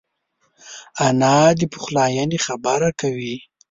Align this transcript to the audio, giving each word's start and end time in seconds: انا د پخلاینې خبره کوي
انا 1.05 1.37
د 1.59 1.61
پخلاینې 1.73 2.39
خبره 2.45 2.89
کوي 3.01 3.35